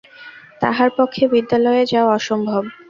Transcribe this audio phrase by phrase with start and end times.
[0.61, 2.63] তাহার পক্ষে বিদ্যালয়ে যাওয়া অসম্ভব।